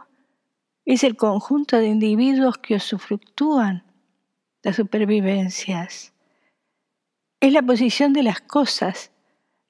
es 0.85 1.05
el 1.05 1.17
conjunto 1.17 1.77
de 1.77 1.87
individuos 1.87 2.59
que 2.59 2.75
usufructúan 2.75 3.85
las 4.65 4.75
supervivencias. 4.75 6.13
Es 7.39 7.53
la 7.53 7.63
posición 7.63 8.13
de 8.13 8.25
las 8.25 8.41
cosas 8.41 9.13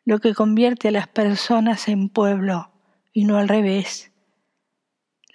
lo 0.08 0.20
que 0.20 0.32
convierte 0.32 0.88
a 0.88 0.90
las 0.90 1.06
personas 1.06 1.86
en 1.86 2.08
pueblo 2.08 2.72
y 3.12 3.26
no 3.26 3.36
al 3.36 3.46
revés. 3.46 4.10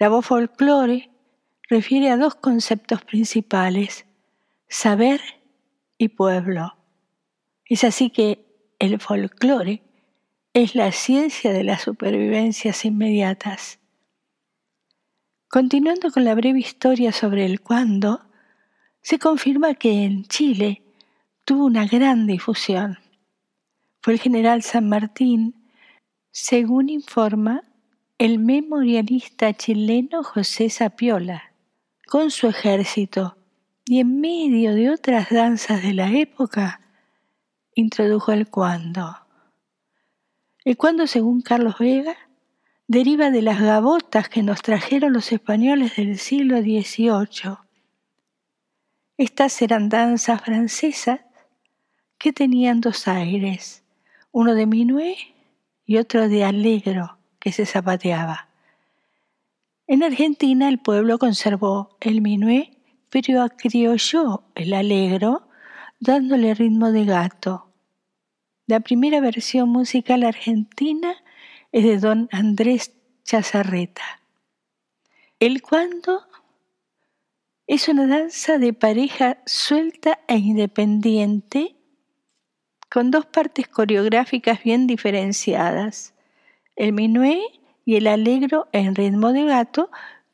La 0.00 0.08
voz 0.08 0.26
folclore 0.26 1.12
refiere 1.68 2.10
a 2.10 2.16
dos 2.16 2.34
conceptos 2.34 3.04
principales, 3.04 4.04
saber 4.68 5.20
y 5.96 6.08
pueblo. 6.08 6.76
Es 7.64 7.84
así 7.84 8.10
que 8.10 8.44
el 8.80 8.98
folclore 8.98 9.84
es 10.54 10.74
la 10.74 10.90
ciencia 10.90 11.52
de 11.52 11.62
las 11.62 11.82
supervivencias 11.82 12.84
inmediatas. 12.84 13.78
Continuando 15.46 16.10
con 16.10 16.24
la 16.24 16.34
breve 16.34 16.58
historia 16.58 17.12
sobre 17.12 17.46
el 17.46 17.60
cuándo, 17.60 18.26
se 19.02 19.20
confirma 19.20 19.74
que 19.74 20.02
en 20.02 20.24
Chile 20.24 20.82
tuvo 21.44 21.64
una 21.64 21.86
gran 21.86 22.26
difusión 22.26 23.03
fue 24.04 24.12
el 24.12 24.20
general 24.20 24.62
San 24.62 24.86
Martín, 24.90 25.70
según 26.30 26.90
informa 26.90 27.62
el 28.18 28.38
memorialista 28.38 29.54
chileno 29.54 30.22
José 30.22 30.68
Sapiola, 30.68 31.54
con 32.06 32.30
su 32.30 32.46
ejército 32.48 33.38
y 33.86 34.00
en 34.00 34.20
medio 34.20 34.74
de 34.74 34.90
otras 34.90 35.30
danzas 35.30 35.82
de 35.82 35.94
la 35.94 36.12
época, 36.12 36.82
introdujo 37.74 38.32
el 38.32 38.46
cuando. 38.50 39.16
El 40.66 40.76
cuando, 40.76 41.06
según 41.06 41.40
Carlos 41.40 41.78
Vega, 41.78 42.14
deriva 42.86 43.30
de 43.30 43.40
las 43.40 43.58
gabotas 43.58 44.28
que 44.28 44.42
nos 44.42 44.60
trajeron 44.60 45.14
los 45.14 45.32
españoles 45.32 45.96
del 45.96 46.18
siglo 46.18 46.58
XVIII. 46.60 47.56
Estas 49.16 49.62
eran 49.62 49.88
danzas 49.88 50.42
francesas 50.42 51.20
que 52.18 52.34
tenían 52.34 52.82
dos 52.82 53.08
aires 53.08 53.80
uno 54.34 54.56
de 54.56 54.66
minué 54.66 55.16
y 55.86 55.98
otro 55.98 56.28
de 56.28 56.42
alegro 56.42 57.18
que 57.38 57.52
se 57.52 57.66
zapateaba. 57.66 58.48
En 59.86 60.02
Argentina 60.02 60.68
el 60.68 60.80
pueblo 60.80 61.18
conservó 61.20 61.96
el 62.00 62.20
minué, 62.20 62.76
pero 63.10 63.42
acriolló 63.42 64.42
el 64.56 64.74
alegro 64.74 65.46
dándole 66.00 66.52
ritmo 66.52 66.90
de 66.90 67.04
gato. 67.04 67.70
La 68.66 68.80
primera 68.80 69.20
versión 69.20 69.68
musical 69.68 70.24
argentina 70.24 71.14
es 71.70 71.84
de 71.84 71.98
don 71.98 72.28
Andrés 72.32 72.92
Chazarreta. 73.22 74.20
El 75.38 75.62
cuando 75.62 76.24
es 77.68 77.86
una 77.86 78.08
danza 78.08 78.58
de 78.58 78.72
pareja 78.72 79.38
suelta 79.46 80.18
e 80.26 80.38
independiente 80.38 81.76
con 82.94 83.10
dos 83.10 83.26
partes 83.26 83.66
coreográficas 83.66 84.62
bien 84.62 84.86
diferenciadas, 84.86 86.14
el 86.76 86.92
minué 86.92 87.42
y 87.84 87.96
el 87.96 88.06
alegro 88.06 88.68
en 88.70 88.94
ritmo 88.94 89.32
de 89.32 89.42
gato, 89.42 89.90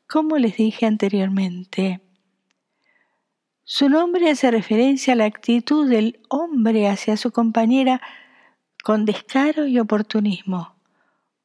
como 0.07 0.37
les 0.37 0.57
dije 0.57 0.85
anteriormente. 0.85 2.01
Su 3.63 3.89
nombre 3.89 4.29
hace 4.29 4.51
referencia 4.51 5.13
a 5.13 5.15
la 5.15 5.25
actitud 5.25 5.89
del 5.89 6.19
hombre 6.29 6.87
hacia 6.87 7.17
su 7.17 7.31
compañera 7.31 7.99
con 8.83 9.05
descaro 9.05 9.65
y 9.65 9.79
oportunismo, 9.79 10.75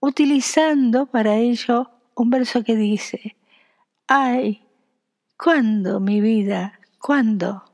utilizando 0.00 1.06
para 1.06 1.36
ello 1.36 1.92
un 2.14 2.28
verso 2.28 2.62
que 2.62 2.76
dice, 2.76 3.36
ay, 4.06 4.60
¿cuándo, 5.42 5.98
mi 5.98 6.20
vida? 6.20 6.78
¿Cuándo? 6.98 7.64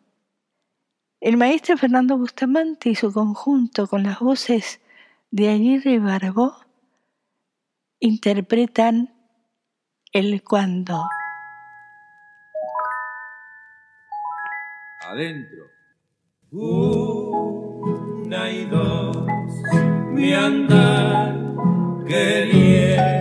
El 1.23 1.37
maestro 1.37 1.77
Fernando 1.77 2.19
Bustamante 2.19 2.91
y 2.91 2.97
su 2.97 3.13
conjunto 3.13 3.87
con 3.87 4.03
las 4.03 4.19
voces 4.19 4.81
de 5.31 5.51
Aguirre 5.51 6.01
Barbó 6.01 6.57
interpretan 8.01 9.15
el 10.13 10.43
cuando. 10.43 11.05
Adentro. 15.09 15.67
Una 16.51 18.51
y 18.51 18.65
dos, 18.65 19.17
mi 20.11 20.35
andar 20.35 21.39
queriendo. 22.05 23.12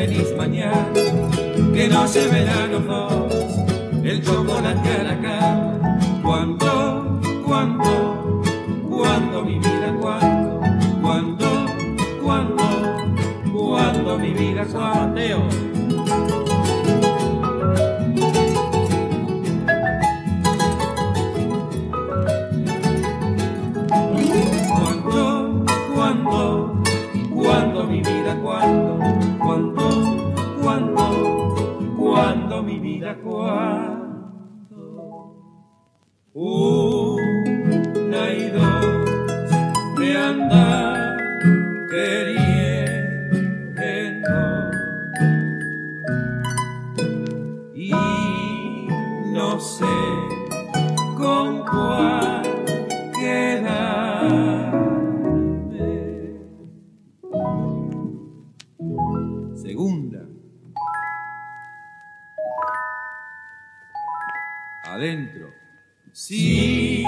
Feliz 0.00 0.34
mañana 0.34 0.88
que 1.74 1.86
no 1.88 2.08
se 2.08 2.26
verán 2.28 2.72
los 2.72 2.86
dos, 2.86 3.34
el 4.02 4.22
chocolate 4.22 4.92
a 4.92 5.02
la 5.02 5.20
cama. 5.20 5.98
Cuando, 6.22 7.20
cuando, 7.44 8.42
cuando 8.88 9.44
mi 9.44 9.58
vida, 9.58 9.94
cuando, 10.00 10.60
cuando, 11.02 11.46
cuando, 12.22 12.64
cuando 13.52 14.18
mi 14.18 14.32
vida, 14.32 14.64
cuando. 14.72 15.79
Una 36.32 38.30
y 38.32 38.50
dos 38.50 39.10
de 39.98 40.16
andar 40.16 41.18
queriendo 41.90 42.40
y 47.74 47.90
no 49.32 49.58
sé 49.58 49.84
con 51.18 51.64
cuál 51.64 52.42
quedarme. 53.18 54.70
Segunda. 59.56 60.28
Adentro. 64.84 65.59
Si 66.12 67.04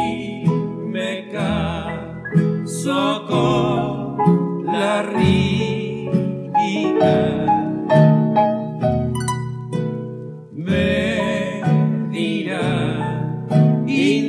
me 0.46 1.28
caso 1.32 3.26
con 3.26 4.64
la 4.66 5.02
rica. 5.02 5.42
me 10.54 11.62
dirá 12.10 13.26
interesado 13.86 14.22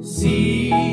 si 0.00 0.85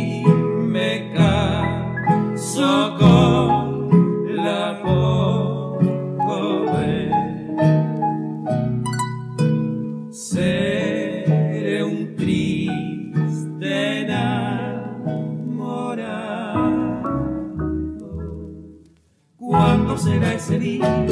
será 20.03 20.33
ese 20.33 20.59
día 20.59 21.05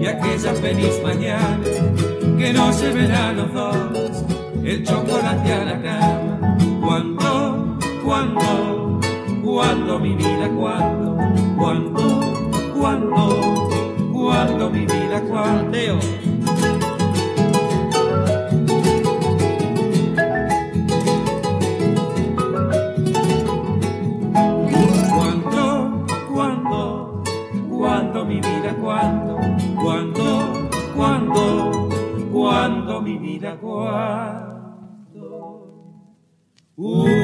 y 0.00 0.06
aquella 0.06 0.54
feliz 0.54 1.00
mañana 1.02 1.60
que 2.38 2.52
no 2.52 2.72
se 2.72 2.92
verán 2.92 3.36
los 3.36 3.52
dos 3.52 4.24
el 4.64 4.84
chocolate 4.86 5.52
a 5.52 5.64
la 5.64 5.82
cama? 5.82 6.56
¿Cuándo, 6.80 7.78
cuándo, 8.04 9.00
cuándo 9.42 9.98
mi 9.98 10.14
vida, 10.14 10.48
cuándo, 10.56 11.16
cuándo, 11.56 12.00
cuándo, 12.78 13.68
cuándo 14.12 14.70
mi 14.70 14.86
vida, 14.86 15.20
cuándo? 15.28 16.21
Una 36.76 37.21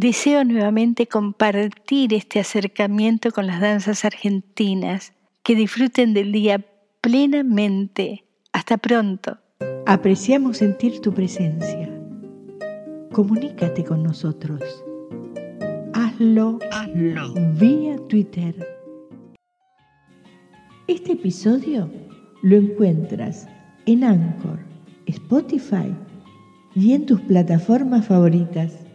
Deseo 0.00 0.44
nuevamente 0.44 1.08
compartir 1.08 2.14
este 2.14 2.38
acercamiento 2.38 3.32
con 3.32 3.48
las 3.48 3.60
danzas 3.60 4.04
argentinas. 4.04 5.12
Que 5.42 5.56
disfruten 5.56 6.14
del 6.14 6.30
día 6.30 6.64
plenamente. 7.00 8.24
Hasta 8.52 8.76
pronto. 8.76 9.38
Apreciamos 9.86 10.58
sentir 10.58 11.00
tu 11.00 11.12
presencia. 11.12 11.90
Comunícate 13.10 13.82
con 13.82 14.04
nosotros. 14.04 14.62
Hazlo, 15.94 16.60
Hazlo. 16.70 17.34
vía 17.58 17.96
Twitter. 18.08 18.54
Este 20.86 21.14
episodio 21.14 21.90
lo 22.42 22.54
encuentras 22.54 23.48
en 23.86 24.04
Anchor, 24.04 24.60
Spotify 25.06 25.92
y 26.76 26.92
en 26.92 27.04
tus 27.04 27.20
plataformas 27.22 28.06
favoritas. 28.06 28.87